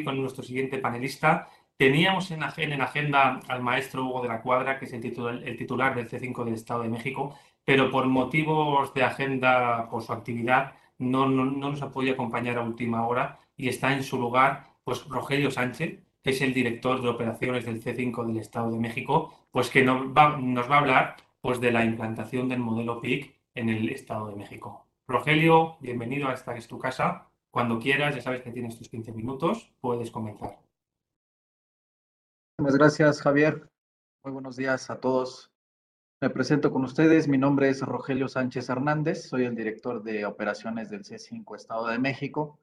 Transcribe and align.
Con 0.00 0.20
nuestro 0.20 0.42
siguiente 0.42 0.78
panelista. 0.78 1.48
Teníamos 1.76 2.30
en, 2.30 2.42
agenda 2.42 3.40
al 3.48 3.62
maestro 3.62 4.04
Hugo 4.04 4.22
de 4.22 4.28
la 4.28 4.40
Cuadra, 4.40 4.78
que 4.78 4.86
es 4.86 4.92
el 4.92 5.00
titular, 5.00 5.94
del 5.94 6.08
C5 6.08 6.44
del 6.44 6.54
Estado 6.54 6.82
de 6.82 6.88
México, 6.88 7.36
pero 7.64 7.90
por 7.90 8.06
motivos 8.06 8.94
de 8.94 9.02
agenda, 9.02 9.88
por 9.90 10.02
su 10.02 10.12
actividad, 10.12 10.74
no, 10.98 11.28
no, 11.28 11.44
nos 11.44 11.82
ha 11.82 11.90
podido 11.90 12.14
acompañar 12.14 12.58
a 12.58 12.62
última 12.62 13.06
hora 13.06 13.40
y 13.56 13.68
está 13.68 13.92
en 13.92 14.04
su 14.04 14.18
lugar 14.18 14.68
pues 14.84 15.04
Rogelio 15.08 15.50
Sánchez, 15.50 16.00
que 16.22 16.30
es 16.30 16.40
el 16.40 16.54
director 16.54 17.02
de 17.02 17.08
operaciones 17.08 17.64
del 17.66 17.82
C5 17.82 18.26
del 18.26 18.38
Estado 18.38 18.70
de 18.70 18.78
México, 18.78 19.34
pues 19.50 19.68
que 19.70 19.82
nos 19.82 20.06
va, 20.06 20.36
nos 20.38 20.70
va 20.70 20.76
a 20.76 20.78
hablar 20.78 21.16
pues, 21.40 21.60
de 21.60 21.72
la 21.72 21.84
implantación 21.84 22.48
del 22.48 22.60
modelo 22.60 23.00
PIC 23.00 23.34
en 23.54 23.68
el 23.68 23.88
Estado 23.90 24.28
de 24.28 24.36
México. 24.36 24.86
Rogelio, 25.06 25.76
bienvenido 25.80 26.28
a 26.28 26.34
esta 26.34 26.52
que 26.52 26.60
es 26.60 26.68
tu 26.68 26.78
casa. 26.78 27.31
Cuando 27.52 27.78
quieras, 27.78 28.14
ya 28.14 28.22
sabes 28.22 28.40
que 28.40 28.50
tienes 28.50 28.78
tus 28.78 28.88
15 28.88 29.12
minutos, 29.12 29.70
puedes 29.82 30.10
comenzar. 30.10 30.58
Muchas 32.58 32.78
gracias, 32.78 33.20
Javier. 33.20 33.70
Muy 34.24 34.32
buenos 34.32 34.56
días 34.56 34.88
a 34.88 34.98
todos. 35.00 35.52
Me 36.22 36.30
presento 36.30 36.72
con 36.72 36.82
ustedes. 36.82 37.28
Mi 37.28 37.36
nombre 37.36 37.68
es 37.68 37.82
Rogelio 37.82 38.26
Sánchez 38.26 38.70
Hernández. 38.70 39.28
Soy 39.28 39.44
el 39.44 39.54
director 39.54 40.02
de 40.02 40.24
operaciones 40.24 40.88
del 40.88 41.04
C5 41.04 41.54
Estado 41.54 41.88
de 41.88 41.98
México. 41.98 42.58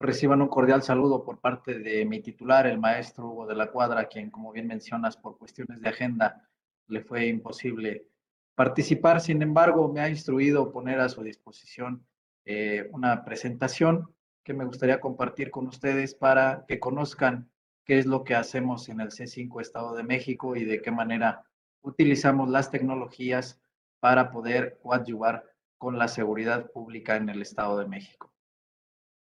Reciban 0.00 0.42
un 0.42 0.48
cordial 0.48 0.82
saludo 0.82 1.22
por 1.22 1.38
parte 1.38 1.78
de 1.78 2.04
mi 2.04 2.20
titular, 2.20 2.66
el 2.66 2.80
maestro 2.80 3.28
Hugo 3.28 3.46
de 3.46 3.54
la 3.54 3.70
Cuadra, 3.70 4.08
quien, 4.08 4.30
como 4.30 4.50
bien 4.50 4.66
mencionas, 4.66 5.16
por 5.16 5.38
cuestiones 5.38 5.80
de 5.80 5.88
agenda 5.88 6.48
le 6.88 7.02
fue 7.02 7.28
imposible 7.28 8.08
participar. 8.56 9.20
Sin 9.20 9.42
embargo, 9.42 9.92
me 9.92 10.00
ha 10.00 10.08
instruido 10.08 10.72
poner 10.72 10.98
a 10.98 11.08
su 11.08 11.22
disposición 11.22 12.04
eh, 12.44 12.88
una 12.92 13.24
presentación 13.24 14.13
que 14.44 14.54
me 14.54 14.66
gustaría 14.66 15.00
compartir 15.00 15.50
con 15.50 15.66
ustedes 15.66 16.14
para 16.14 16.64
que 16.68 16.78
conozcan 16.78 17.50
qué 17.84 17.98
es 17.98 18.06
lo 18.06 18.24
que 18.24 18.34
hacemos 18.34 18.88
en 18.88 19.00
el 19.00 19.08
C5 19.08 19.60
Estado 19.60 19.94
de 19.94 20.04
México 20.04 20.54
y 20.54 20.64
de 20.64 20.82
qué 20.82 20.90
manera 20.90 21.44
utilizamos 21.82 22.48
las 22.50 22.70
tecnologías 22.70 23.60
para 24.00 24.30
poder 24.30 24.78
coadyuvar 24.82 25.44
con 25.78 25.98
la 25.98 26.08
seguridad 26.08 26.70
pública 26.70 27.16
en 27.16 27.28
el 27.30 27.42
Estado 27.42 27.78
de 27.78 27.86
México. 27.86 28.32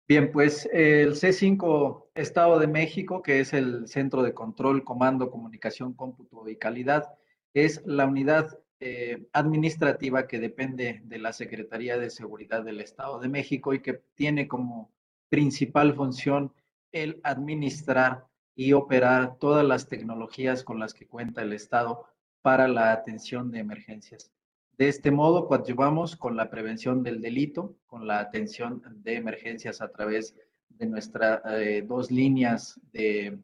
Bien, 0.07 0.31
pues 0.31 0.69
el 0.71 1.13
C5 1.15 2.09
Estado 2.13 2.59
de 2.59 2.67
México, 2.67 3.21
que 3.21 3.39
es 3.39 3.53
el 3.53 3.87
Centro 3.87 4.21
de 4.21 4.33
Control, 4.33 4.83
Comando, 4.83 5.31
Comunicación, 5.31 5.93
Cómputo 5.93 6.47
y 6.47 6.57
Calidad, 6.57 7.09
es 7.53 7.81
la 7.85 8.05
unidad 8.05 8.59
eh, 8.79 9.25
administrativa 9.33 10.27
que 10.27 10.39
depende 10.39 11.01
de 11.05 11.17
la 11.17 11.33
Secretaría 11.33 11.97
de 11.97 12.09
Seguridad 12.09 12.63
del 12.63 12.81
Estado 12.81 13.19
de 13.19 13.29
México 13.29 13.73
y 13.73 13.81
que 13.81 14.03
tiene 14.13 14.47
como 14.47 14.91
principal 15.29 15.93
función 15.93 16.53
el 16.91 17.19
administrar 17.23 18.25
y 18.55 18.73
operar 18.73 19.37
todas 19.37 19.65
las 19.65 19.87
tecnologías 19.87 20.63
con 20.63 20.79
las 20.79 20.93
que 20.93 21.07
cuenta 21.07 21.41
el 21.41 21.53
Estado 21.53 22.05
para 22.41 22.67
la 22.67 22.91
atención 22.93 23.51
de 23.51 23.59
emergencias. 23.59 24.31
De 24.77 24.87
este 24.87 25.11
modo, 25.11 25.47
coadyuvamos 25.47 26.15
con 26.15 26.35
la 26.35 26.49
prevención 26.49 27.01
del 27.03 27.21
delito, 27.21 27.75
con 27.85 28.07
la 28.07 28.19
atención 28.19 28.81
de 29.03 29.15
emergencias 29.15 29.81
a 29.81 29.89
través 29.89 30.35
de 30.69 30.85
nuestras 30.85 31.41
eh, 31.45 31.83
dos 31.87 32.11
líneas 32.11 32.79
de 32.91 33.39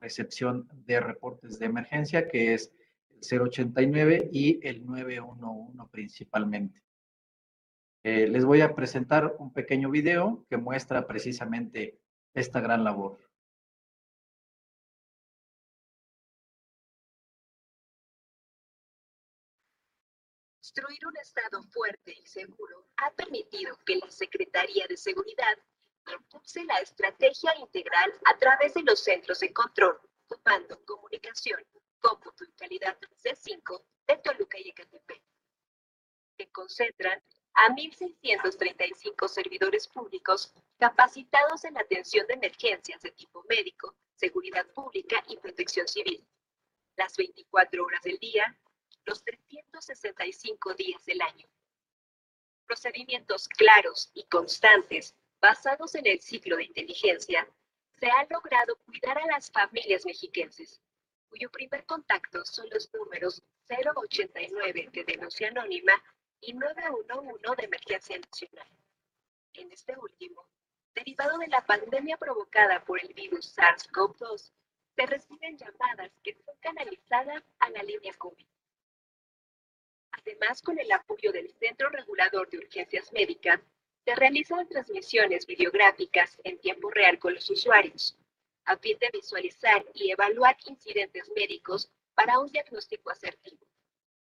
recepción 0.00 0.68
de 0.86 1.00
reportes 1.00 1.58
de 1.58 1.66
emergencia, 1.66 2.28
que 2.28 2.54
es 2.54 2.72
el 3.30 3.40
089 3.40 4.30
y 4.32 4.60
el 4.66 4.84
911 4.84 5.90
principalmente. 5.90 6.85
Eh, 8.08 8.28
les 8.28 8.44
voy 8.44 8.60
a 8.60 8.72
presentar 8.72 9.34
un 9.40 9.52
pequeño 9.52 9.90
video 9.90 10.46
que 10.48 10.56
muestra 10.56 11.08
precisamente 11.08 11.98
esta 12.34 12.60
gran 12.60 12.84
labor. 12.84 13.18
Construir 20.60 21.04
un 21.04 21.16
Estado 21.16 21.60
fuerte 21.64 22.14
y 22.16 22.24
seguro 22.24 22.86
ha 22.98 23.10
permitido 23.10 23.76
que 23.84 23.96
la 23.96 24.08
Secretaría 24.08 24.86
de 24.86 24.96
Seguridad 24.96 25.58
impulse 26.06 26.62
la 26.62 26.78
estrategia 26.78 27.56
integral 27.58 28.12
a 28.26 28.38
través 28.38 28.72
de 28.74 28.84
los 28.84 29.02
centros 29.02 29.40
de 29.40 29.52
control, 29.52 29.98
comando, 30.28 30.80
comunicación, 30.84 31.60
cómputo 31.98 32.44
y 32.44 32.52
calidad 32.52 32.96
C5 33.20 33.82
de 34.06 34.16
Toluca 34.18 34.60
y 34.60 34.68
Ecatepec, 34.68 35.22
que 36.38 36.48
concentran 36.52 37.20
a 37.56 37.70
1.635 37.70 39.28
servidores 39.28 39.88
públicos 39.88 40.52
capacitados 40.78 41.64
en 41.64 41.78
atención 41.78 42.26
de 42.26 42.34
emergencias 42.34 43.00
de 43.00 43.10
tipo 43.12 43.42
médico, 43.48 43.96
seguridad 44.14 44.66
pública 44.74 45.24
y 45.28 45.38
protección 45.38 45.88
civil. 45.88 46.26
Las 46.96 47.16
24 47.16 47.84
horas 47.84 48.02
del 48.02 48.18
día, 48.18 48.58
los 49.04 49.24
365 49.24 50.74
días 50.74 51.02
del 51.06 51.22
año. 51.22 51.48
Procedimientos 52.66 53.48
claros 53.48 54.10
y 54.12 54.24
constantes 54.24 55.14
basados 55.40 55.94
en 55.94 56.06
el 56.06 56.20
ciclo 56.20 56.56
de 56.56 56.64
inteligencia, 56.64 57.48
se 57.98 58.06
ha 58.06 58.26
logrado 58.28 58.76
cuidar 58.84 59.16
a 59.18 59.26
las 59.26 59.50
familias 59.50 60.04
mexiquenses, 60.04 60.82
cuyo 61.30 61.50
primer 61.50 61.86
contacto 61.86 62.44
son 62.44 62.68
los 62.70 62.92
números 62.92 63.42
089 63.68 64.90
de 64.92 65.04
denuncia 65.04 65.48
anónima 65.48 65.94
y 66.40 66.52
911 66.52 67.56
de 67.56 67.64
emergencia 67.64 68.18
nacional. 68.18 68.68
En 69.54 69.72
este 69.72 69.96
último, 69.98 70.46
derivado 70.94 71.38
de 71.38 71.48
la 71.48 71.64
pandemia 71.64 72.16
provocada 72.16 72.84
por 72.84 73.02
el 73.02 73.12
virus 73.14 73.56
SARS-CoV-2, 73.56 74.52
se 74.96 75.06
reciben 75.06 75.58
llamadas 75.58 76.10
que 76.22 76.34
son 76.34 76.54
canalizadas 76.60 77.42
a 77.58 77.70
la 77.70 77.82
línea 77.82 78.12
COVID. 78.14 78.46
Además, 80.12 80.62
con 80.62 80.78
el 80.78 80.90
apoyo 80.90 81.32
del 81.32 81.50
Centro 81.52 81.88
Regulador 81.90 82.48
de 82.48 82.58
Urgencias 82.58 83.12
Médicas, 83.12 83.60
se 84.04 84.14
realizan 84.14 84.68
transmisiones 84.68 85.46
videográficas 85.46 86.40
en 86.44 86.58
tiempo 86.58 86.90
real 86.90 87.18
con 87.18 87.34
los 87.34 87.48
usuarios, 87.50 88.16
a 88.64 88.76
fin 88.78 88.98
de 88.98 89.10
visualizar 89.12 89.84
y 89.94 90.10
evaluar 90.10 90.56
incidentes 90.66 91.30
médicos 91.34 91.90
para 92.14 92.38
un 92.38 92.50
diagnóstico 92.50 93.10
asertivo. 93.10 93.66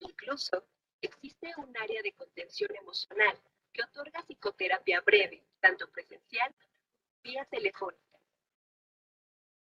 Incluso 0.00 0.64
existe 1.02 1.52
un 1.56 1.76
área 1.76 2.00
de 2.02 2.12
contención 2.12 2.70
emocional 2.76 3.38
que 3.72 3.82
otorga 3.82 4.22
psicoterapia 4.22 5.00
breve, 5.00 5.42
tanto 5.60 5.90
presencial 5.90 6.54
como 6.54 6.72
vía 7.22 7.44
telefónica. 7.46 8.18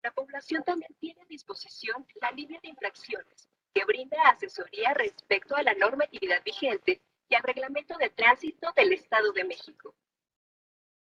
La 0.02 0.12
población 0.12 0.62
también 0.64 0.94
tiene 0.98 1.22
a 1.22 1.26
disposición 1.26 2.06
la 2.20 2.30
línea 2.32 2.60
de 2.60 2.68
infracciones, 2.68 3.48
que 3.74 3.84
brinda 3.84 4.16
asesoría 4.24 4.94
respecto 4.94 5.54
a 5.56 5.62
la 5.62 5.74
normatividad 5.74 6.42
vigente 6.42 7.00
y 7.28 7.34
al 7.34 7.42
reglamento 7.42 7.96
de 7.98 8.10
tránsito 8.10 8.72
del 8.74 8.92
Estado 8.92 9.32
de 9.32 9.44
México. 9.44 9.94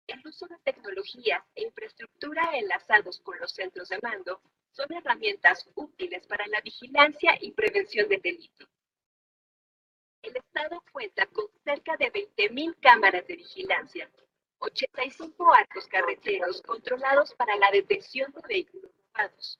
El 0.07 0.25
uso 0.25 0.47
de 0.47 0.57
tecnología 0.59 1.45
e 1.55 1.63
infraestructura 1.63 2.57
enlazados 2.57 3.19
con 3.21 3.39
los 3.39 3.51
centros 3.51 3.89
de 3.89 3.99
mando 4.01 4.41
son 4.71 4.91
herramientas 4.93 5.69
útiles 5.75 6.25
para 6.27 6.47
la 6.47 6.61
vigilancia 6.61 7.37
y 7.41 7.51
prevención 7.51 8.07
de 8.07 8.17
delitos 8.17 8.76
el 10.21 10.35
Estado 10.35 10.83
cuenta 10.91 11.25
con 11.27 11.45
cerca 11.63 11.95
de 11.97 12.11
20.000 12.11 12.75
cámaras 12.81 13.25
de 13.27 13.35
vigilancia, 13.35 14.09
85 14.59 15.53
arcos 15.53 15.87
carreteros 15.87 16.61
controlados 16.61 17.33
para 17.35 17.55
la 17.57 17.69
detección 17.71 18.31
de 18.31 18.41
vehículos 18.47 18.91
robados, 19.13 19.59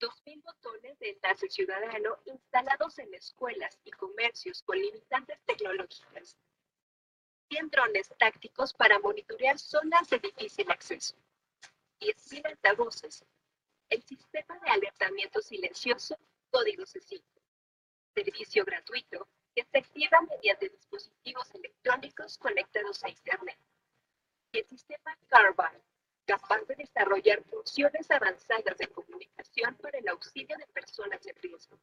2.000 0.00 0.42
botones 0.42 0.98
de 0.98 1.10
enlace 1.10 1.48
ciudadano 1.48 2.18
instalados 2.24 2.98
en 2.98 3.12
escuelas 3.14 3.78
y 3.84 3.90
comercios 3.90 4.62
con 4.62 4.78
limitantes 4.78 5.38
tecnológicas, 5.44 6.36
100 7.50 7.70
drones 7.70 8.08
tácticos 8.18 8.72
para 8.74 8.98
monitorear 8.98 9.58
zonas 9.58 10.08
de 10.10 10.18
difícil 10.18 10.70
acceso, 10.70 11.16
10.000 12.00 12.46
altavoces, 12.46 13.24
el 13.90 14.02
sistema 14.02 14.58
de 14.58 14.70
alertamiento 14.70 15.40
silencioso 15.40 16.16
Código 16.50 16.84
C5, 16.84 17.22
servicio 18.14 18.64
gratuito 18.64 19.28
que 19.58 19.64
se 19.64 19.78
activa 19.78 20.20
mediante 20.20 20.68
dispositivos 20.68 21.52
electrónicos 21.52 22.38
conectados 22.38 23.02
a 23.02 23.08
Internet. 23.08 23.58
El 24.52 24.64
sistema 24.68 25.18
Carbine, 25.26 25.82
capaz 26.26 26.62
de 26.68 26.76
desarrollar 26.76 27.42
funciones 27.42 28.08
avanzadas 28.08 28.78
de 28.78 28.86
comunicación 28.86 29.74
para 29.82 29.98
el 29.98 30.06
auxilio 30.08 30.56
de 30.58 30.66
personas 30.68 31.26
en 31.26 31.34
riesgo. 31.42 31.76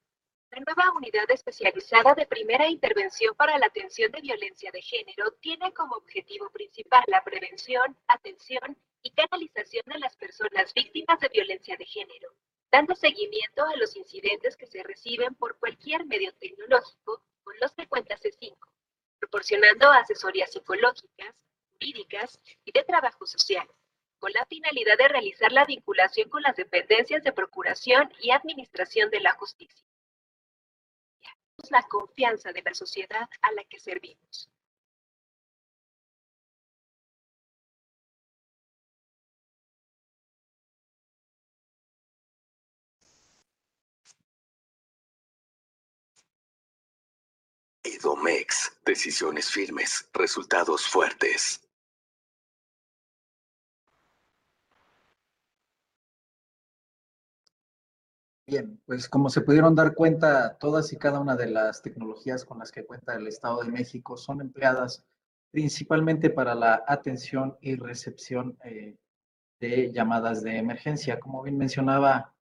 La 0.52 0.62
nueva 0.62 0.96
unidad 0.96 1.30
especializada 1.30 2.14
de 2.14 2.26
primera 2.26 2.70
intervención 2.70 3.36
para 3.36 3.58
la 3.60 3.66
atención 3.66 4.10
de 4.14 4.22
violencia 4.22 4.72
de 4.72 4.82
género 4.82 5.32
tiene 5.42 5.74
como 5.74 5.98
objetivo 5.98 6.50
principal 6.52 7.04
la 7.08 7.26
prevención, 7.26 7.98
atención 8.08 8.78
y 9.02 9.12
canalización 9.12 9.84
de 9.88 10.00
las 10.00 10.16
personas 10.16 10.74
víctimas 10.74 11.20
de 11.20 11.28
violencia 11.28 11.76
de 11.76 11.86
género, 11.86 12.30
dando 12.72 12.96
seguimiento 12.96 13.66
a 13.66 13.76
los 13.76 13.98
incidentes 13.98 14.56
que 14.56 14.66
se 14.66 14.82
reciben 14.82 15.36
por 15.36 15.60
cualquier 15.60 16.06
medio 16.06 16.34
tecnológico 16.36 17.22
con 17.46 17.56
los 17.62 17.74
que 17.74 17.88
cuenta 17.88 18.18
C5, 18.18 18.58
proporcionando 19.20 19.90
asesorías 19.92 20.52
psicológicas, 20.52 21.34
jurídicas 21.74 22.40
y 22.66 22.72
de 22.72 22.84
trabajo 22.84 23.26
social, 23.26 23.70
con 24.20 24.32
la 24.34 24.46
finalidad 24.48 24.98
de 24.98 25.08
realizar 25.08 25.52
la 25.52 25.64
vinculación 25.66 26.28
con 26.30 26.42
las 26.42 26.56
dependencias 26.56 27.24
de 27.24 27.32
procuración 27.32 28.12
y 28.20 28.32
administración 28.32 29.10
de 29.12 29.22
la 29.22 29.34
justicia. 29.34 29.86
La 31.70 31.84
confianza 31.84 32.52
de 32.52 32.62
la 32.64 32.74
sociedad 32.74 33.30
a 33.42 33.52
la 33.54 33.64
que 33.64 33.80
servimos. 33.80 34.50
Edomex, 47.86 48.74
decisiones 48.84 49.50
firmes, 49.50 50.10
resultados 50.14 50.88
fuertes. 50.88 51.62
Bien, 58.48 58.80
pues 58.86 59.10
como 59.10 59.30
se 59.30 59.42
pudieron 59.42 59.74
dar 59.74 59.96
cuenta, 59.96 60.58
todas 60.60 60.94
y 60.94 60.98
cada 60.98 61.20
una 61.20 61.36
de 61.36 61.48
las 61.48 61.82
tecnologías 61.82 62.46
con 62.46 62.60
las 62.60 62.72
que 62.72 62.86
cuenta 62.86 63.16
el 63.16 63.28
Estado 63.28 63.64
de 63.64 63.72
México 63.72 64.18
son 64.18 64.40
empleadas 64.40 65.04
principalmente 65.50 66.30
para 66.30 66.54
la 66.54 66.84
atención 66.88 67.58
y 67.60 67.76
recepción 67.76 68.56
eh, 68.64 68.98
de 69.60 69.92
llamadas 69.92 70.44
de 70.44 70.58
emergencia. 70.58 71.20
Como 71.20 71.42
bien 71.42 71.58
mencionaba 71.58 72.35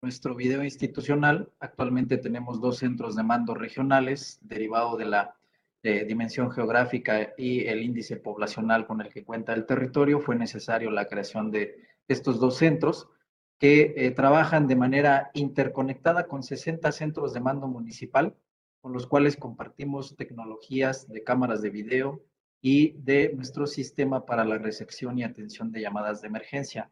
nuestro 0.00 0.34
video 0.34 0.62
institucional, 0.62 1.50
actualmente 1.60 2.18
tenemos 2.18 2.60
dos 2.60 2.78
centros 2.78 3.16
de 3.16 3.22
mando 3.22 3.54
regionales 3.54 4.38
derivado 4.42 4.96
de 4.96 5.06
la 5.06 5.38
dimensión 5.82 6.50
geográfica 6.50 7.32
y 7.36 7.64
el 7.66 7.82
índice 7.82 8.16
poblacional 8.16 8.86
con 8.86 9.00
el 9.00 9.08
que 9.08 9.24
cuenta 9.24 9.54
el 9.54 9.64
territorio. 9.64 10.20
Fue 10.20 10.36
necesario 10.36 10.90
la 10.90 11.06
creación 11.06 11.50
de 11.50 11.76
estos 12.08 12.40
dos 12.40 12.56
centros 12.56 13.08
que 13.58 13.94
eh, 13.96 14.10
trabajan 14.12 14.66
de 14.66 14.76
manera 14.76 15.30
interconectada 15.34 16.26
con 16.26 16.42
60 16.42 16.92
centros 16.92 17.32
de 17.32 17.40
mando 17.40 17.66
municipal, 17.66 18.36
con 18.80 18.92
los 18.92 19.06
cuales 19.06 19.36
compartimos 19.36 20.16
tecnologías 20.16 21.08
de 21.08 21.24
cámaras 21.24 21.62
de 21.62 21.70
video 21.70 22.22
y 22.60 22.92
de 23.02 23.32
nuestro 23.34 23.66
sistema 23.66 24.26
para 24.26 24.44
la 24.44 24.58
recepción 24.58 25.18
y 25.18 25.24
atención 25.24 25.72
de 25.72 25.80
llamadas 25.80 26.20
de 26.20 26.28
emergencia. 26.28 26.90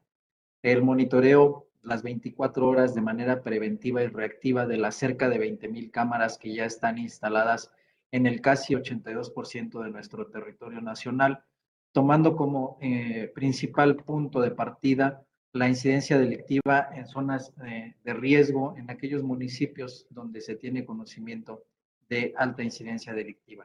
El 0.62 0.82
monitoreo 0.82 1.68
las 1.86 2.02
24 2.02 2.68
horas 2.68 2.94
de 2.94 3.00
manera 3.00 3.42
preventiva 3.42 4.02
y 4.02 4.08
reactiva 4.08 4.66
de 4.66 4.76
las 4.76 4.96
cerca 4.96 5.28
de 5.28 5.38
20 5.38 5.68
mil 5.68 5.90
cámaras 5.90 6.36
que 6.36 6.52
ya 6.52 6.64
están 6.64 6.98
instaladas 6.98 7.70
en 8.10 8.26
el 8.26 8.40
casi 8.40 8.74
82% 8.74 9.82
de 9.82 9.90
nuestro 9.90 10.26
territorio 10.26 10.80
nacional, 10.80 11.44
tomando 11.92 12.36
como 12.36 12.76
eh, 12.80 13.30
principal 13.34 13.96
punto 13.96 14.40
de 14.40 14.50
partida 14.50 15.24
la 15.52 15.68
incidencia 15.68 16.18
delictiva 16.18 16.88
en 16.92 17.06
zonas 17.06 17.52
eh, 17.64 17.94
de 18.04 18.14
riesgo, 18.14 18.74
en 18.76 18.90
aquellos 18.90 19.22
municipios 19.22 20.06
donde 20.10 20.40
se 20.40 20.56
tiene 20.56 20.84
conocimiento 20.84 21.64
de 22.08 22.34
alta 22.36 22.62
incidencia 22.62 23.14
delictiva. 23.14 23.64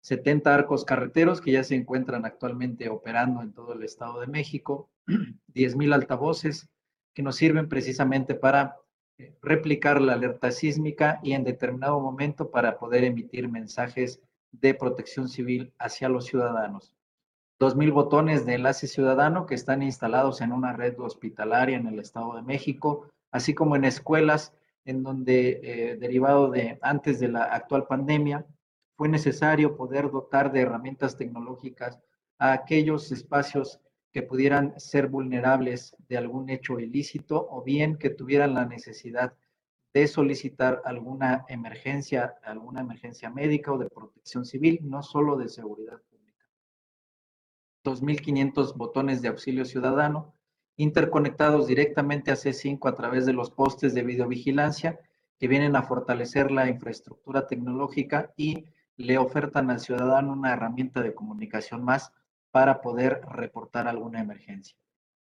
70 0.00 0.52
arcos 0.52 0.84
carreteros 0.84 1.40
que 1.40 1.52
ya 1.52 1.62
se 1.62 1.76
encuentran 1.76 2.24
actualmente 2.26 2.88
operando 2.88 3.40
en 3.40 3.52
todo 3.52 3.72
el 3.74 3.84
Estado 3.84 4.20
de 4.20 4.26
México, 4.26 4.90
10 5.46 5.76
mil 5.76 5.92
altavoces 5.92 6.68
que 7.14 7.22
nos 7.22 7.36
sirven 7.36 7.68
precisamente 7.68 8.34
para 8.34 8.76
eh, 9.18 9.34
replicar 9.42 10.00
la 10.00 10.14
alerta 10.14 10.50
sísmica 10.50 11.20
y 11.22 11.32
en 11.32 11.44
determinado 11.44 12.00
momento 12.00 12.50
para 12.50 12.78
poder 12.78 13.04
emitir 13.04 13.48
mensajes 13.48 14.20
de 14.52 14.74
protección 14.74 15.28
civil 15.28 15.72
hacia 15.78 16.08
los 16.08 16.26
ciudadanos. 16.26 16.94
2.000 17.60 17.92
botones 17.92 18.44
de 18.44 18.54
enlace 18.54 18.86
ciudadano 18.86 19.46
que 19.46 19.54
están 19.54 19.82
instalados 19.82 20.40
en 20.40 20.52
una 20.52 20.72
red 20.72 20.98
hospitalaria 20.98 21.76
en 21.76 21.86
el 21.86 22.00
Estado 22.00 22.34
de 22.34 22.42
México, 22.42 23.06
así 23.30 23.54
como 23.54 23.76
en 23.76 23.84
escuelas 23.84 24.52
en 24.84 25.02
donde, 25.02 25.60
eh, 25.62 25.96
derivado 25.96 26.50
de 26.50 26.78
antes 26.82 27.20
de 27.20 27.28
la 27.28 27.44
actual 27.44 27.86
pandemia, 27.86 28.44
fue 28.96 29.08
necesario 29.08 29.76
poder 29.76 30.10
dotar 30.10 30.50
de 30.52 30.60
herramientas 30.62 31.16
tecnológicas 31.16 32.00
a 32.38 32.52
aquellos 32.52 33.12
espacios 33.12 33.80
que 34.12 34.22
pudieran 34.22 34.78
ser 34.78 35.08
vulnerables 35.08 35.96
de 36.08 36.18
algún 36.18 36.50
hecho 36.50 36.78
ilícito 36.78 37.48
o 37.50 37.62
bien 37.62 37.96
que 37.96 38.10
tuvieran 38.10 38.54
la 38.54 38.66
necesidad 38.66 39.34
de 39.94 40.06
solicitar 40.06 40.82
alguna 40.84 41.44
emergencia, 41.48 42.34
alguna 42.42 42.80
emergencia 42.80 43.30
médica 43.30 43.72
o 43.72 43.78
de 43.78 43.90
protección 43.90 44.44
civil, 44.44 44.80
no 44.82 45.02
solo 45.02 45.36
de 45.36 45.48
seguridad 45.48 46.00
2.500 47.84 48.76
botones 48.76 49.22
de 49.22 49.28
auxilio 49.28 49.64
ciudadano 49.64 50.34
interconectados 50.76 51.66
directamente 51.66 52.30
a 52.30 52.34
C5 52.34 52.88
a 52.88 52.94
través 52.94 53.26
de 53.26 53.32
los 53.32 53.50
postes 53.50 53.92
de 53.94 54.02
videovigilancia 54.02 55.00
que 55.38 55.48
vienen 55.48 55.76
a 55.76 55.82
fortalecer 55.82 56.50
la 56.50 56.68
infraestructura 56.68 57.46
tecnológica 57.46 58.32
y 58.36 58.66
le 58.96 59.18
ofertan 59.18 59.70
al 59.70 59.80
ciudadano 59.80 60.32
una 60.32 60.52
herramienta 60.52 61.02
de 61.02 61.14
comunicación 61.14 61.84
más 61.84 62.12
para 62.52 62.80
poder 62.80 63.22
reportar 63.28 63.88
alguna 63.88 64.20
emergencia. 64.20 64.76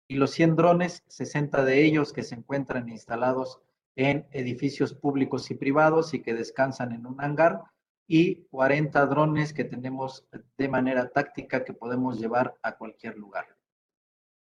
Y 0.07 0.17
los 0.17 0.31
100 0.31 0.57
drones, 0.57 1.03
60 1.09 1.65
de 1.65 1.85
ellos 1.85 2.13
que 2.13 2.23
se 2.23 2.37
encuentran 2.37 2.89
instalados 2.89 3.61
en 3.97 4.27
edificios 4.31 4.95
públicos 4.95 5.51
y 5.51 5.55
privados 5.55 6.15
y 6.15 6.23
que 6.23 6.35
descansan 6.35 6.93
en 6.93 7.07
un 7.07 7.21
hangar, 7.21 7.63
y 8.07 8.45
40 8.51 9.07
drones 9.07 9.53
que 9.53 9.65
tenemos 9.65 10.27
de 10.59 10.69
manera 10.69 11.09
táctica 11.09 11.65
que 11.65 11.73
podemos 11.73 12.21
llevar 12.21 12.55
a 12.63 12.77
cualquier 12.77 13.17
lugar. 13.17 13.47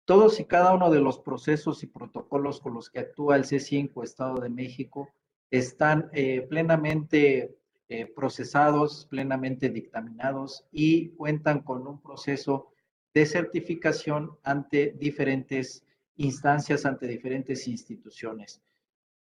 Todos 0.05 0.41
y 0.41 0.44
cada 0.44 0.75
uno 0.75 0.91
de 0.91 1.00
los 1.00 1.19
procesos 1.19 1.82
y 1.82 1.87
protocolos 1.87 2.61
con 2.61 2.75
los 2.75 2.91
que 2.91 3.00
actúa 3.00 3.37
el 3.37 3.44
C5 3.44 4.05
Estado 4.05 4.41
de 4.41 4.49
México 4.50 5.09
están 5.50 6.11
eh, 6.12 6.43
plenamente 6.43 7.57
eh, 7.88 8.06
procesados, 8.06 9.06
plenamente 9.11 9.70
dictaminados 9.70 10.67
y 10.70 11.11
cuentan 11.11 11.61
con 11.61 11.87
un 11.87 12.00
proceso 12.00 12.73
de 13.14 13.26
certificación 13.26 14.37
ante 14.43 14.94
diferentes 14.99 15.85
instancias, 16.17 16.84
ante 16.84 17.06
diferentes 17.06 17.67
instituciones 17.67 18.63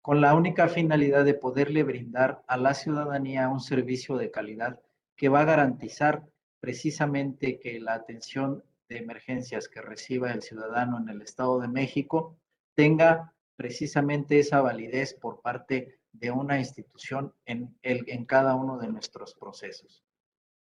con 0.06 0.22
la 0.22 0.36
única 0.36 0.68
finalidad 0.68 1.25
de 1.25 1.34
poderle 1.34 1.82
brindar 1.82 2.44
a 2.46 2.58
la 2.58 2.75
ciudadanía 2.75 3.50
un 3.50 3.60
servicio 3.60 4.18
de 4.18 4.30
calidad 4.30 4.80
que 5.15 5.30
va 5.30 5.41
a 5.41 5.46
garantizar 5.46 6.24
precisamente 6.60 7.58
que 7.58 7.80
la 7.80 7.96
atención 7.96 8.63
de 8.88 9.00
emergencias 9.00 9.68
que 9.68 9.82
reciba 9.82 10.32
el 10.32 10.44
ciudadano 10.44 11.00
en 11.00 11.10
el 11.10 11.24
Estado 11.24 11.60
de 11.60 11.70
México 11.70 12.38
tenga 12.75 13.34
precisamente 13.56 14.38
esa 14.38 14.62
validez 14.62 15.15
por 15.15 15.41
parte 15.41 15.98
de 16.19 16.31
una 16.31 16.60
institución 16.60 17.34
en, 17.45 17.77
el, 17.81 18.03
en 18.07 18.25
cada 18.25 18.55
uno 18.55 18.77
de 18.77 18.88
nuestros 18.88 19.34
procesos. 19.36 20.03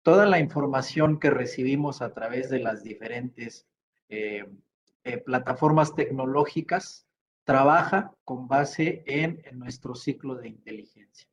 Toda 0.03 0.25
la 0.25 0.39
información 0.39 1.19
que 1.19 1.29
recibimos 1.29 2.01
a 2.01 2.13
través 2.13 2.49
de 2.49 2.59
las 2.59 2.83
diferentes 2.83 3.67
eh, 4.09 4.45
eh, 5.03 5.17
plataformas 5.17 5.95
tecnológicas 5.95 7.07
trabaja 7.43 8.13
con 8.23 8.47
base 8.47 9.03
en, 9.07 9.41
nuestro 9.53 9.95
ciclo 9.95 10.35
de 10.35 10.47
inteligencia. 10.47 11.27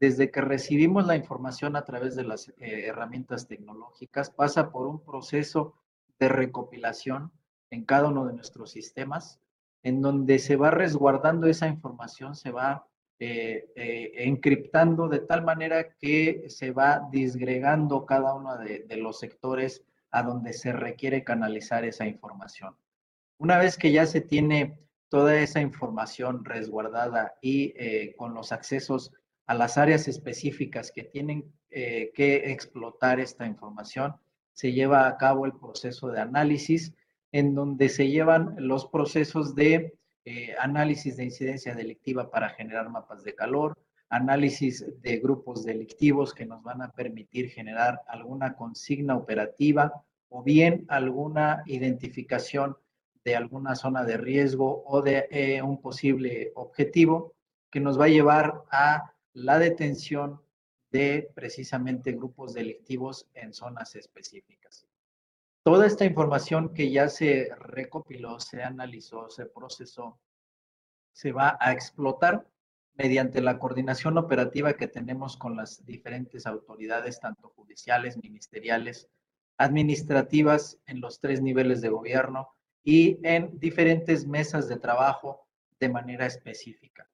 Desde 0.00 0.30
que 0.30 0.40
recibimos 0.40 1.06
la 1.06 1.16
información 1.16 1.74
a 1.74 1.84
través 1.84 2.14
de 2.14 2.24
las 2.24 2.48
eh, 2.50 2.86
herramientas 2.86 3.48
tecnológicas, 3.48 4.30
pasa 4.30 4.70
por 4.70 4.86
un 4.86 5.04
proceso 5.04 5.74
de 6.18 6.28
recopilación 6.28 7.32
en 7.70 7.84
cada 7.84 8.08
uno 8.08 8.26
de 8.26 8.34
nuestros 8.34 8.70
sistemas, 8.70 9.40
en 9.82 10.00
donde 10.00 10.38
se 10.38 10.56
va 10.56 10.70
resguardando 10.70 11.46
esa 11.46 11.68
información, 11.68 12.34
se 12.34 12.50
va 12.50 12.86
eh, 13.20 13.72
eh, 13.74 14.12
encriptando 14.14 15.08
de 15.08 15.18
tal 15.18 15.42
manera 15.42 15.94
que 15.94 16.44
se 16.48 16.70
va 16.70 17.08
disgregando 17.10 18.06
cada 18.06 18.32
uno 18.34 18.56
de, 18.58 18.86
los 18.96 19.18
sectores 19.18 19.82
a 20.12 20.22
donde 20.22 20.52
se 20.52 20.72
requiere 20.72 21.24
canalizar 21.24 21.84
esa 21.84 22.06
información. 22.06 22.76
Una 23.38 23.58
vez 23.58 23.76
que 23.76 23.90
ya 23.90 24.06
se 24.06 24.20
tiene 24.20 24.78
toda 25.08 25.36
esa 25.40 25.60
información 25.60 26.44
resguardada 26.44 27.34
y 27.42 27.74
eh, 27.76 28.14
con 28.16 28.34
los 28.34 28.52
accesos 28.52 29.12
a 29.46 29.54
las 29.54 29.78
áreas 29.78 30.06
específicas 30.06 30.92
que 30.92 31.02
tienen 31.02 31.52
que 31.70 32.50
explotar 32.50 33.20
esta 33.20 33.46
información, 33.46 34.14
se 34.52 34.72
lleva 34.72 35.06
a 35.06 35.16
cabo 35.18 35.44
el 35.44 35.52
proceso 35.52 36.08
de 36.08 36.20
análisis 36.20 36.94
en 37.32 37.54
donde 37.54 37.88
se 37.88 38.08
llevan 38.08 38.54
los 38.58 38.86
procesos 38.86 39.54
de 39.54 39.98
eh, 40.30 40.54
análisis 40.58 41.16
de 41.16 41.24
incidencia 41.24 41.74
delictiva 41.74 42.30
para 42.30 42.50
generar 42.50 42.90
mapas 42.90 43.24
de 43.24 43.34
calor, 43.34 43.78
análisis 44.10 44.84
de 45.00 45.16
grupos 45.16 45.64
delictivos 45.64 46.34
que 46.34 46.44
nos 46.44 46.62
van 46.62 46.82
a 46.82 46.92
permitir 46.92 47.48
generar 47.48 48.02
alguna 48.06 48.54
consigna 48.54 49.16
operativa 49.16 50.04
o 50.28 50.42
bien 50.42 50.84
alguna 50.88 51.62
identificación 51.64 52.76
de 53.24 53.36
alguna 53.36 53.74
zona 53.74 54.04
de 54.04 54.18
riesgo 54.18 54.84
o 54.84 55.00
de 55.00 55.28
eh, 55.30 55.62
un 55.62 55.80
posible 55.80 56.52
objetivo 56.56 57.32
que 57.70 57.80
nos 57.80 57.98
va 57.98 58.04
a 58.04 58.16
llevar 58.16 58.64
a 58.70 59.14
la 59.32 59.58
detención 59.58 60.42
de 60.90 61.30
precisamente 61.34 62.12
grupos 62.12 62.52
delictivos 62.52 63.26
en 63.32 63.54
zonas 63.54 63.96
específicas. 63.96 64.87
Toda 65.68 65.86
esta 65.86 66.06
información 66.06 66.72
que 66.72 66.90
ya 66.90 67.10
se 67.10 67.50
recopiló, 67.58 68.40
se 68.40 68.62
analizó, 68.62 69.28
se 69.28 69.44
procesó, 69.44 70.18
se 71.12 71.30
va 71.30 71.58
a 71.60 71.72
explotar 71.72 72.48
mediante 72.94 73.42
la 73.42 73.58
coordinación 73.58 74.16
operativa 74.16 74.72
que 74.78 74.88
tenemos 74.88 75.36
con 75.36 75.56
las 75.56 75.84
diferentes 75.84 76.46
autoridades, 76.46 77.20
tanto 77.20 77.50
judiciales, 77.50 78.16
ministeriales, 78.16 79.10
administrativas, 79.58 80.78
en 80.86 81.02
los 81.02 81.20
tres 81.20 81.42
niveles 81.42 81.82
de 81.82 81.90
gobierno 81.90 82.48
y 82.82 83.18
en 83.22 83.58
diferentes 83.58 84.26
mesas 84.26 84.68
de 84.70 84.78
trabajo 84.78 85.46
de 85.78 85.90
manera 85.90 86.24
específica. 86.24 87.10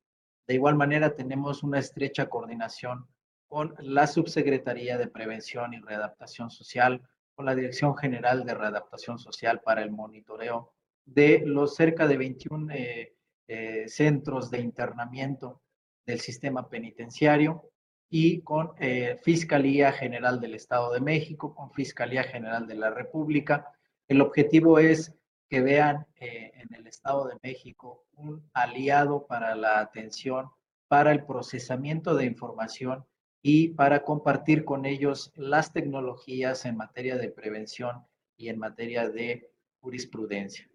De 0.46 0.54
igual 0.54 0.76
manera, 0.76 1.16
tenemos 1.16 1.64
una 1.64 1.80
estrecha 1.80 2.30
coordinación 2.30 3.08
con 3.48 3.74
la 3.80 4.06
Subsecretaría 4.06 4.96
de 4.96 5.08
Prevención 5.08 5.74
y 5.74 5.80
Readaptación 5.80 6.50
Social, 6.50 7.02
con 7.34 7.46
la 7.46 7.54
Dirección 7.54 7.96
General 7.96 8.44
de 8.44 8.54
Readaptación 8.54 9.18
Social 9.18 9.60
para 9.60 9.82
el 9.82 9.90
monitoreo 9.90 10.72
de 11.04 11.42
los 11.44 11.74
cerca 11.74 12.06
de 12.06 12.16
21 12.16 12.72
eh, 12.72 13.16
eh, 13.48 13.84
centros 13.88 14.50
de 14.50 14.60
internamiento 14.60 15.60
del 16.06 16.20
sistema 16.20 16.68
penitenciario 16.68 17.70
y 18.08 18.40
con 18.42 18.72
eh, 18.78 19.18
Fiscalía 19.22 19.92
General 19.92 20.40
del 20.40 20.54
Estado 20.54 20.92
de 20.92 21.00
México, 21.00 21.54
con 21.54 21.72
Fiscalía 21.72 22.22
General 22.22 22.66
de 22.66 22.76
la 22.76 22.90
República. 22.90 23.72
El 24.06 24.20
objetivo 24.20 24.78
es 24.78 25.14
que 25.48 25.60
vean 25.60 26.06
en 26.16 26.74
el 26.74 26.86
Estado 26.86 27.26
de 27.26 27.36
México 27.42 28.04
un 28.14 28.48
aliado 28.54 29.26
para 29.26 29.54
la 29.54 29.80
atención, 29.80 30.48
para 30.88 31.12
el 31.12 31.24
procesamiento 31.24 32.14
de 32.14 32.24
información 32.24 33.04
y 33.46 33.68
para 33.68 34.04
compartir 34.04 34.64
con 34.64 34.86
ellos 34.86 35.30
las 35.36 35.74
tecnologías 35.74 36.64
en 36.64 36.78
materia 36.78 37.18
de 37.18 37.28
prevención 37.28 38.06
y 38.38 38.48
en 38.48 38.58
materia 38.58 39.10
de 39.10 39.52
jurisprudencia. 39.80 40.66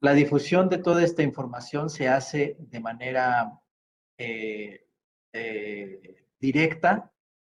La 0.00 0.12
difusión 0.12 0.68
de 0.68 0.78
toda 0.78 1.04
esta 1.04 1.22
información 1.22 1.88
se 1.88 2.08
hace 2.08 2.56
de 2.58 2.80
manera 2.80 3.60
eh, 4.18 4.88
eh, 5.32 6.24
directa, 6.40 7.12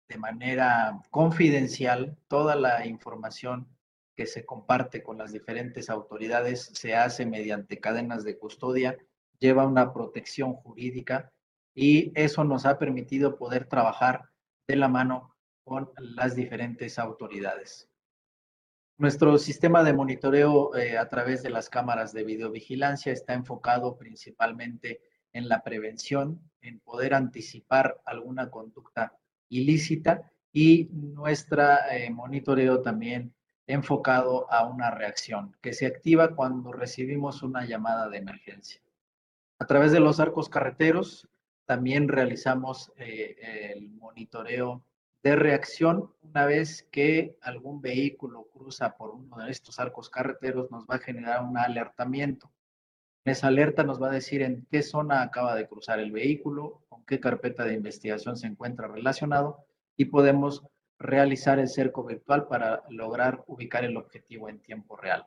de 0.08 0.16
manera 0.16 1.02
confidencial. 1.10 2.16
Toda 2.26 2.56
la 2.56 2.86
información 2.86 3.68
que 4.16 4.24
se 4.24 4.46
comparte 4.46 5.02
con 5.02 5.18
las 5.18 5.32
diferentes 5.32 5.90
autoridades 5.90 6.70
se 6.72 6.94
hace 6.94 7.26
mediante 7.26 7.78
cadenas 7.78 8.24
de 8.24 8.38
custodia, 8.38 8.96
lleva 9.38 9.66
una 9.66 9.92
protección 9.92 10.54
jurídica 10.54 11.30
y 11.74 12.12
eso 12.14 12.44
nos 12.44 12.66
ha 12.66 12.78
permitido 12.78 13.36
poder 13.36 13.66
trabajar 13.66 14.30
de 14.66 14.76
la 14.76 14.88
mano 14.88 15.34
con 15.64 15.90
las 15.96 16.36
diferentes 16.36 16.98
autoridades. 16.98 17.88
Nuestro 18.96 19.38
sistema 19.38 19.82
de 19.82 19.92
monitoreo 19.92 20.76
eh, 20.76 20.96
a 20.96 21.08
través 21.08 21.42
de 21.42 21.50
las 21.50 21.68
cámaras 21.68 22.12
de 22.12 22.22
videovigilancia 22.22 23.12
está 23.12 23.34
enfocado 23.34 23.96
principalmente 23.96 25.00
en 25.32 25.48
la 25.48 25.64
prevención, 25.64 26.40
en 26.60 26.78
poder 26.78 27.12
anticipar 27.12 28.00
alguna 28.04 28.50
conducta 28.50 29.18
ilícita 29.48 30.30
y 30.52 30.88
nuestro 30.92 31.64
eh, 31.90 32.08
monitoreo 32.10 32.82
también 32.82 33.34
enfocado 33.66 34.50
a 34.52 34.64
una 34.64 34.92
reacción 34.92 35.56
que 35.60 35.72
se 35.72 35.86
activa 35.86 36.36
cuando 36.36 36.70
recibimos 36.70 37.42
una 37.42 37.64
llamada 37.64 38.08
de 38.08 38.18
emergencia. 38.18 38.80
A 39.58 39.66
través 39.66 39.90
de 39.90 40.00
los 40.00 40.20
arcos 40.20 40.48
carreteros 40.48 41.28
también 41.66 42.08
realizamos 42.08 42.92
eh, 42.96 43.72
el 43.74 43.90
monitoreo 43.90 44.84
de 45.22 45.36
reacción 45.36 46.12
una 46.22 46.44
vez 46.44 46.86
que 46.90 47.36
algún 47.40 47.80
vehículo 47.80 48.48
cruza 48.52 48.96
por 48.96 49.10
uno 49.10 49.38
de 49.38 49.50
estos 49.50 49.78
arcos 49.78 50.10
carreteros 50.10 50.70
nos 50.70 50.84
va 50.84 50.96
a 50.96 50.98
generar 50.98 51.42
un 51.42 51.56
alertamiento. 51.56 52.52
Esa 53.24 53.46
alerta 53.46 53.84
nos 53.84 54.02
va 54.02 54.08
a 54.08 54.14
decir 54.14 54.42
en 54.42 54.66
qué 54.70 54.82
zona 54.82 55.22
acaba 55.22 55.54
de 55.54 55.66
cruzar 55.66 55.98
el 55.98 56.12
vehículo, 56.12 56.82
con 56.90 57.06
qué 57.06 57.20
carpeta 57.20 57.64
de 57.64 57.72
investigación 57.72 58.36
se 58.36 58.46
encuentra 58.46 58.86
relacionado 58.86 59.64
y 59.96 60.06
podemos 60.06 60.62
realizar 60.98 61.58
el 61.58 61.68
cerco 61.68 62.04
virtual 62.04 62.46
para 62.46 62.82
lograr 62.90 63.42
ubicar 63.46 63.84
el 63.84 63.96
objetivo 63.96 64.50
en 64.50 64.60
tiempo 64.60 64.96
real. 64.96 65.26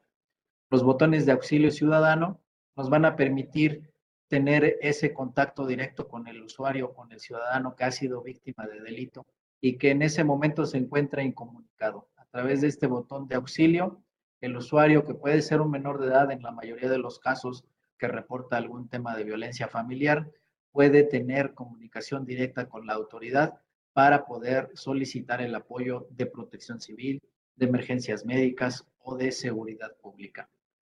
Los 0.70 0.84
botones 0.84 1.26
de 1.26 1.32
auxilio 1.32 1.72
ciudadano 1.72 2.40
nos 2.76 2.90
van 2.92 3.06
a 3.06 3.16
permitir 3.16 3.90
tener 4.28 4.78
ese 4.82 5.14
contacto 5.14 5.66
directo 5.66 6.08
con 6.08 6.28
el 6.28 6.42
usuario, 6.44 6.94
con 6.94 7.12
el 7.12 7.20
ciudadano 7.20 7.76
que 7.76 7.86
ha 7.86 7.92
sido 7.92 8.22
víctima 8.22 8.68
de 8.68 8.82
delito 8.82 9.26
y 9.62 9.78
que 9.78 9.92
en 9.92 10.02
ese 10.02 10.24
momento 10.24 10.66
se 10.66 10.78
encuentra 10.78 11.24
incomunicado. 11.24 12.10
A 12.18 12.26
través 12.26 12.62
de 12.62 12.68
este 12.68 12.88
botón 12.88 13.28
de 13.28 13.36
auxilio, 13.36 14.04
el 14.42 14.56
usuario, 14.56 15.06
que 15.06 15.16
puede 15.16 15.42
ser 15.42 15.62
un 15.62 15.72
menor 15.72 16.00
de 16.00 16.08
edad 16.08 16.32
en 16.32 16.44
la 16.44 16.52
mayoría 16.52 16.90
de 16.90 17.00
los 17.00 17.20
casos 17.20 17.64
que 17.98 18.08
reporta 18.08 18.58
algún 18.58 18.88
tema 18.90 19.16
de 19.16 19.24
violencia 19.24 19.68
familiar, 19.68 20.30
puede 20.72 21.04
tener 21.04 21.54
comunicación 21.54 22.26
directa 22.26 22.70
con 22.70 22.86
la 22.86 22.94
autoridad 22.94 23.60
para 23.94 24.26
poder 24.26 24.70
solicitar 24.76 25.42
el 25.42 25.56
apoyo 25.56 26.08
de 26.12 26.28
protección 26.28 26.80
civil, 26.80 27.24
de 27.56 27.66
emergencias 27.66 28.26
médicas 28.26 28.86
o 29.00 29.18
de 29.18 29.32
seguridad 29.32 29.96
pública. 29.98 30.48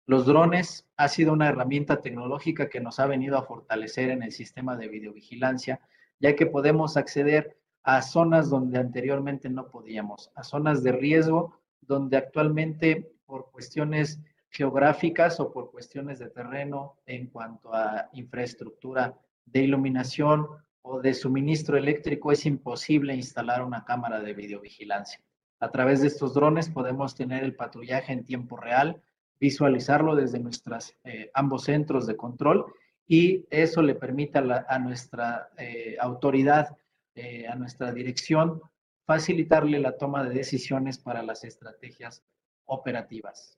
Los 0.06 0.26
drones 0.26 0.88
ha 0.98 1.08
sido 1.08 1.34
una 1.34 1.48
herramienta 1.48 2.02
tecnológica 2.02 2.70
que 2.70 2.82
nos 2.82 3.00
ha 3.00 3.06
venido 3.06 3.38
a 3.38 3.44
fortalecer 3.44 4.10
en 4.10 4.24
el 4.24 4.32
sistema 4.32 4.76
de 4.76 4.88
videovigilancia, 4.88 5.80
ya 6.20 6.36
que 6.36 6.46
podemos 6.46 6.98
acceder 6.98 7.58
a 7.84 8.02
zonas 8.02 8.50
donde 8.50 8.80
anteriormente 8.80 9.50
no 9.50 9.70
podíamos, 9.70 10.32
a 10.36 10.44
zonas 10.44 10.84
de 10.84 10.92
riesgo 10.92 11.60
donde 11.82 12.18
actualmente 12.18 13.12
por 13.26 13.52
cuestiones 13.52 14.22
geográficas 14.50 15.40
o 15.40 15.52
por 15.52 15.72
cuestiones 15.72 16.20
de 16.20 16.30
terreno 16.30 16.98
en 17.06 17.28
cuanto 17.28 17.74
a 17.74 18.10
infraestructura 18.14 19.18
de 19.46 19.62
iluminación 19.64 20.48
o 20.82 21.00
de 21.00 21.14
suministro 21.14 21.78
eléctrico 21.78 22.32
es 22.32 22.46
imposible 22.46 23.16
instalar 23.16 23.64
una 23.64 23.86
cámara 23.86 24.22
de 24.22 24.34
videovigilancia. 24.34 25.22
A 25.60 25.72
través 25.72 26.02
de 26.02 26.08
estos 26.08 26.34
drones 26.34 26.70
podemos 26.70 27.16
tener 27.16 27.44
el 27.44 27.56
patrullaje 27.56 28.14
en 28.14 28.26
tiempo 28.26 28.58
real, 28.58 29.02
visualizarlo 29.42 30.16
desde 30.16 30.40
nuestros 30.40 30.96
eh, 31.04 31.32
ambos 31.34 31.64
centros 31.64 32.06
de 32.06 32.16
control 32.16 32.72
y 33.08 33.46
eso 33.50 33.82
le 33.82 33.96
permite 33.96 34.38
a, 34.38 34.80
nuestra 34.80 35.50
eh, 35.58 35.98
autoridad, 36.00 36.78
eh, 37.16 37.48
a 37.48 37.56
nuestra 37.56 37.92
dirección, 37.92 38.62
facilitarle 39.06 39.80
la 39.80 39.98
toma 39.98 40.24
de 40.24 40.36
decisiones 40.36 41.00
para 41.00 41.24
las 41.24 41.44
estrategias 41.44 42.24
operativas. 42.66 43.58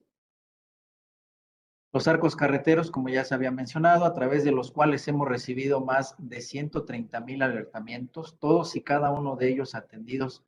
Los 1.92 2.08
arcos 2.08 2.36
carreteros, 2.36 2.90
como 2.90 3.10
ya 3.10 3.24
se 3.25 3.36
había 3.36 3.52
mencionado, 3.52 4.06
a 4.06 4.13
través 4.13 4.44
de 4.44 4.52
los 4.52 4.72
cuales 4.72 5.08
hemos 5.08 5.28
recibido 5.28 5.82
más 5.82 6.16
de 6.18 6.42
130 6.42 7.20
mil 7.20 7.44
alertamientos, 7.44 8.40
todos 8.40 8.75
y 8.75 8.82
cada 8.82 9.12
uno 9.12 9.36
de 9.36 9.50
ellos 9.50 9.75
atendidos 9.75 10.44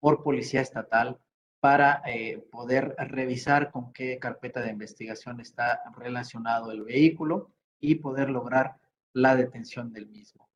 por 0.00 0.22
Policía 0.22 0.60
Estatal, 0.60 1.18
para 1.60 2.02
eh, 2.06 2.38
poder 2.50 2.94
revisar 2.98 3.70
con 3.70 3.92
qué 3.92 4.18
carpeta 4.18 4.62
de 4.62 4.70
investigación 4.70 5.40
está 5.40 5.82
relacionado 5.96 6.72
el 6.72 6.82
vehículo 6.82 7.52
y 7.78 7.96
poder 7.96 8.30
lograr 8.30 8.76
la 9.12 9.36
detención 9.36 9.92
del 9.92 10.08
mismo. 10.08 10.48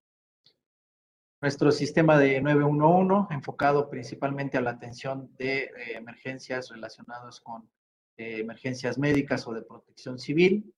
Nuestro 1.42 1.72
sistema 1.72 2.18
de 2.18 2.40
911, 2.40 3.34
enfocado 3.34 3.90
principalmente 3.90 4.56
a 4.56 4.62
la 4.62 4.70
atención 4.70 5.30
de 5.36 5.64
eh, 5.64 5.70
emergencias 5.94 6.70
relacionadas 6.70 7.38
con 7.40 7.68
eh, 8.16 8.38
emergencias 8.38 8.96
médicas 8.96 9.46
o 9.46 9.52
de 9.52 9.60
protección 9.60 10.18
civil. 10.18 10.72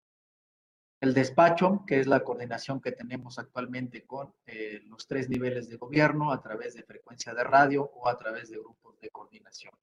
El 1.00 1.14
despacho, 1.14 1.84
que 1.86 2.00
es 2.00 2.08
la 2.08 2.24
coordinación 2.24 2.80
que 2.80 2.90
tenemos 2.90 3.38
actualmente 3.38 4.06
con 4.06 4.34
los 4.86 5.06
tres 5.06 5.28
niveles 5.28 5.68
de 5.68 5.76
gobierno 5.76 6.32
a 6.32 6.40
través 6.40 6.74
de 6.74 6.82
frecuencia 6.82 7.34
de 7.34 7.44
radio 7.44 7.84
o 7.84 8.08
a 8.08 8.16
través 8.16 8.50
de 8.50 8.58
grupos 8.58 8.98
de 8.98 9.10
coordinación 9.10 9.74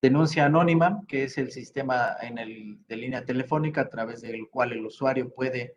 denuncia 0.00 0.46
anónima, 0.46 1.02
que 1.08 1.24
es 1.24 1.38
el 1.38 1.50
sistema 1.50 2.16
en 2.20 2.38
el, 2.38 2.86
de 2.86 2.96
línea 2.96 3.24
telefónica 3.24 3.82
a 3.82 3.88
través 3.88 4.20
del 4.22 4.48
cual 4.48 4.72
el 4.72 4.86
usuario 4.86 5.32
puede 5.34 5.76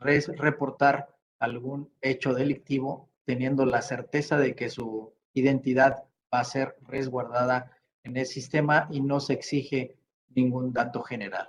reportar 0.00 1.08
algún 1.38 1.90
hecho 2.00 2.34
delictivo 2.34 3.08
teniendo 3.24 3.64
la 3.64 3.82
certeza 3.82 4.36
de 4.36 4.54
que 4.54 4.68
su 4.68 5.14
identidad 5.32 6.04
va 6.32 6.40
a 6.40 6.44
ser 6.44 6.76
resguardada 6.82 7.70
en 8.02 8.16
el 8.16 8.26
sistema 8.26 8.88
y 8.90 9.00
no 9.00 9.20
se 9.20 9.34
exige 9.34 9.96
ningún 10.34 10.72
dato 10.72 11.02
general. 11.02 11.48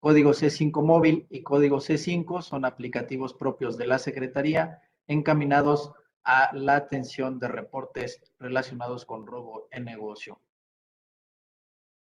Código 0.00 0.30
C5 0.30 0.82
móvil 0.82 1.26
y 1.30 1.42
código 1.42 1.78
C5 1.78 2.42
son 2.42 2.64
aplicativos 2.64 3.34
propios 3.34 3.76
de 3.76 3.86
la 3.86 3.98
Secretaría 3.98 4.82
encaminados 5.06 5.92
a 6.24 6.54
la 6.54 6.76
atención 6.76 7.38
de 7.38 7.48
reportes 7.48 8.20
relacionados 8.38 9.04
con 9.04 9.26
robo 9.26 9.68
en 9.70 9.84
negocio 9.84 10.40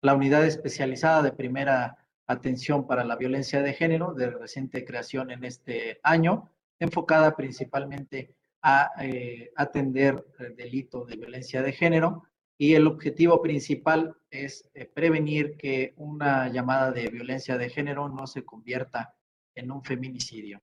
la 0.02 0.14
unidad 0.14 0.47
especializada 0.47 1.23
de 1.23 1.33
primera 1.33 1.97
atención 2.26 2.87
para 2.87 3.04
la 3.04 3.16
violencia 3.16 3.62
de 3.62 3.75
género 3.75 4.14
de 4.14 4.30
reciente 4.30 4.85
creación 4.85 5.30
en 5.30 5.45
este 5.45 6.00
año, 6.02 6.50
enfocada 6.78 7.37
principalmente 7.37 8.35
a 8.62 8.90
eh, 9.02 9.50
atender 9.57 10.25
el 10.38 10.54
delito 10.54 11.04
de 11.04 11.16
violencia 11.16 11.62
de 11.62 11.73
género 11.73 12.25
y 12.59 12.75
el 12.75 12.87
objetivo 12.87 13.40
principal 13.40 14.16
es 14.30 14.69
eh, 14.75 14.85
prevenir 14.85 15.57
que 15.57 15.95
una 15.97 16.49
llamada 16.49 16.92
de 16.92 17.09
violencia 17.09 17.57
de 17.57 17.71
género 17.71 18.09
no 18.09 18.26
se 18.26 18.45
convierta 18.45 19.14
en 19.54 19.71
un 19.71 19.83
feminicidio. 19.83 20.61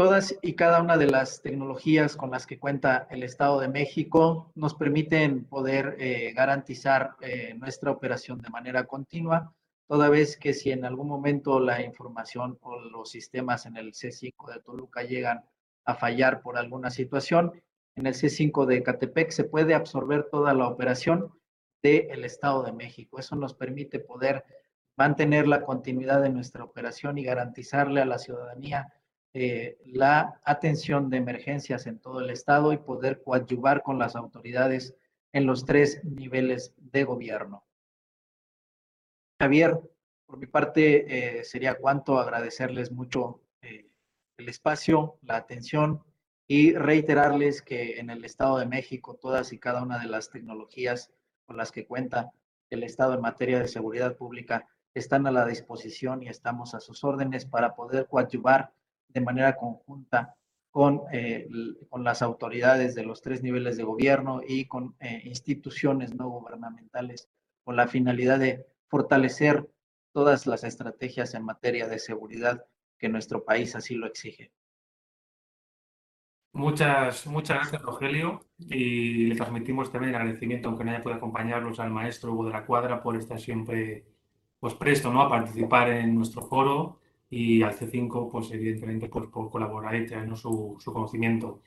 Todas 0.00 0.34
y 0.40 0.54
cada 0.54 0.80
una 0.80 0.96
de 0.96 1.08
las 1.08 1.42
tecnologías 1.42 2.16
con 2.16 2.30
las 2.30 2.46
que 2.46 2.58
cuenta 2.58 3.06
el 3.10 3.22
Estado 3.22 3.60
de 3.60 3.68
México 3.68 4.50
nos 4.54 4.72
permiten 4.72 5.44
poder 5.44 5.96
eh, 5.98 6.32
garantizar 6.32 7.16
eh, 7.20 7.52
nuestra 7.58 7.90
operación 7.90 8.40
de 8.40 8.48
manera 8.48 8.86
continua, 8.86 9.54
toda 9.86 10.08
vez 10.08 10.38
que 10.38 10.54
si 10.54 10.70
en 10.70 10.86
algún 10.86 11.06
momento 11.06 11.60
la 11.60 11.82
información 11.82 12.58
o 12.62 12.80
los 12.80 13.10
sistemas 13.10 13.66
en 13.66 13.76
el 13.76 13.92
C5 13.92 14.54
de 14.54 14.60
Toluca 14.60 15.02
llegan 15.02 15.44
a 15.84 15.94
fallar 15.94 16.40
por 16.40 16.56
alguna 16.56 16.90
situación, 16.90 17.62
en 17.94 18.06
el 18.06 18.14
C5 18.14 18.64
de 18.64 18.82
Catepec 18.82 19.30
se 19.32 19.44
puede 19.44 19.74
absorber 19.74 20.30
toda 20.30 20.54
la 20.54 20.66
operación 20.66 21.30
del 21.82 22.24
Estado 22.24 22.62
de 22.62 22.72
México. 22.72 23.18
Eso 23.18 23.36
nos 23.36 23.52
permite 23.52 23.98
poder 23.98 24.46
mantener 24.96 25.46
la 25.46 25.60
continuidad 25.62 26.22
de 26.22 26.30
nuestra 26.30 26.64
operación 26.64 27.18
y 27.18 27.22
garantizarle 27.22 28.00
a 28.00 28.06
la 28.06 28.16
ciudadanía 28.16 28.94
eh, 29.32 29.78
la 29.84 30.40
atención 30.44 31.08
de 31.08 31.18
emergencias 31.18 31.86
en 31.86 32.00
todo 32.00 32.20
el 32.20 32.30
estado 32.30 32.72
y 32.72 32.78
poder 32.78 33.22
coadyuvar 33.22 33.82
con 33.82 33.98
las 33.98 34.16
autoridades 34.16 34.96
en 35.32 35.46
los 35.46 35.64
tres 35.64 36.02
niveles 36.04 36.74
de 36.76 37.04
gobierno. 37.04 37.64
Javier, 39.40 39.80
por 40.26 40.38
mi 40.38 40.46
parte, 40.46 41.38
eh, 41.38 41.44
sería 41.44 41.76
cuanto 41.76 42.18
agradecerles 42.18 42.90
mucho 42.90 43.40
eh, 43.62 43.88
el 44.36 44.48
espacio, 44.48 45.18
la 45.22 45.36
atención 45.36 46.02
y 46.48 46.72
reiterarles 46.72 47.62
que 47.62 48.00
en 48.00 48.10
el 48.10 48.24
Estado 48.24 48.58
de 48.58 48.66
México 48.66 49.14
todas 49.14 49.52
y 49.52 49.58
cada 49.60 49.82
una 49.82 50.00
de 50.00 50.08
las 50.08 50.30
tecnologías 50.30 51.12
con 51.46 51.56
las 51.56 51.70
que 51.70 51.86
cuenta 51.86 52.32
el 52.68 52.82
Estado 52.82 53.14
en 53.14 53.20
materia 53.20 53.60
de 53.60 53.68
seguridad 53.68 54.16
pública 54.16 54.66
están 54.94 55.26
a 55.28 55.30
la 55.30 55.46
disposición 55.46 56.22
y 56.24 56.28
estamos 56.28 56.74
a 56.74 56.80
sus 56.80 57.04
órdenes 57.04 57.46
para 57.46 57.76
poder 57.76 58.08
coadyuvar 58.08 58.72
de 59.12 59.20
manera 59.20 59.56
conjunta 59.56 60.36
con, 60.70 61.02
eh, 61.12 61.48
con 61.88 62.04
las 62.04 62.22
autoridades 62.22 62.94
de 62.94 63.04
los 63.04 63.22
tres 63.22 63.42
niveles 63.42 63.76
de 63.76 63.82
gobierno 63.82 64.40
y 64.46 64.66
con 64.66 64.94
eh, 65.00 65.22
instituciones 65.24 66.14
no 66.14 66.28
gubernamentales 66.28 67.28
con 67.64 67.76
la 67.76 67.88
finalidad 67.88 68.38
de 68.38 68.66
fortalecer 68.88 69.68
todas 70.12 70.46
las 70.46 70.64
estrategias 70.64 71.34
en 71.34 71.44
materia 71.44 71.88
de 71.88 71.98
seguridad 71.98 72.64
que 72.98 73.08
nuestro 73.08 73.44
país 73.44 73.74
así 73.76 73.94
lo 73.94 74.06
exige. 74.06 74.52
Muchas, 76.52 77.26
muchas 77.28 77.58
gracias, 77.58 77.82
Rogelio, 77.82 78.44
y 78.58 79.26
le 79.26 79.36
transmitimos 79.36 79.92
también 79.92 80.10
el 80.14 80.20
agradecimiento, 80.20 80.68
aunque 80.68 80.88
haya 80.88 81.00
podido 81.00 81.18
acompañarnos, 81.18 81.78
al 81.78 81.90
maestro 81.90 82.32
Hugo 82.32 82.46
de 82.46 82.52
la 82.52 82.66
Cuadra 82.66 83.00
por 83.00 83.16
estar 83.16 83.38
siempre 83.38 84.04
pues, 84.58 84.74
presto 84.74 85.12
¿no? 85.12 85.22
a 85.22 85.28
participar 85.28 85.90
en 85.90 86.16
nuestro 86.16 86.42
foro 86.42 87.00
y 87.30 87.62
al 87.62 87.74
C5, 87.74 88.28
pues 88.30 88.50
evidentemente, 88.52 89.08
pues, 89.08 89.28
por 89.28 89.50
colaborar 89.50 89.94
y 89.96 90.06
traernos 90.06 90.40
su, 90.40 90.76
su 90.80 90.92
conocimiento. 90.92 91.62